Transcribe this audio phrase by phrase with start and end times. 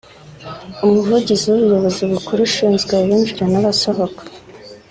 [0.85, 4.21] umuvugizi w’Ubuyobozi bukuru bushinzwe abinjira n’abasohoka